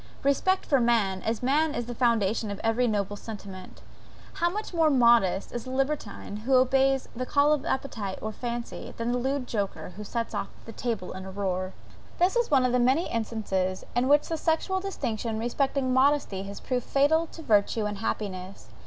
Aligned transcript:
Respect 0.23 0.65
for 0.65 0.79
man, 0.79 1.21
as 1.21 1.43
man 1.43 1.75
is 1.75 1.85
the 1.85 1.93
foundation 1.93 2.49
of 2.49 2.59
every 2.63 2.87
noble 2.87 3.15
sentiment. 3.15 3.83
How 4.33 4.49
much 4.49 4.73
more 4.73 4.89
modest 4.89 5.51
is 5.51 5.65
the 5.65 5.69
libertine 5.69 6.37
who 6.37 6.55
obeys 6.55 7.07
the 7.15 7.23
call 7.27 7.53
of 7.53 7.65
appetite 7.67 8.17
or 8.19 8.31
fancy, 8.31 8.95
than 8.97 9.11
the 9.11 9.19
lewd 9.19 9.45
joker 9.45 9.89
who 9.97 10.03
sets 10.03 10.33
the 10.65 10.71
table 10.71 11.13
in 11.13 11.25
a 11.27 11.29
roar. 11.29 11.73
This 12.17 12.35
is 12.35 12.49
one 12.49 12.65
of 12.65 12.71
the 12.71 12.79
many 12.79 13.11
instances 13.11 13.85
in 13.95 14.07
which 14.07 14.27
the 14.27 14.37
sexual 14.37 14.79
distinction 14.79 15.37
respecting 15.37 15.93
modesty 15.93 16.41
has 16.47 16.59
proved 16.61 16.85
fatal 16.87 17.27
to 17.27 17.43
virtue 17.43 17.85
and 17.85 17.99
happiness. 17.99 18.69